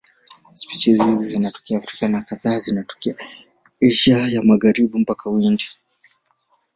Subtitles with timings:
[0.53, 3.15] Spishi hizi zinatokea Afrika na kadhaa zinatokea
[3.81, 5.65] Asia ya Magharibi mpaka Uhindi.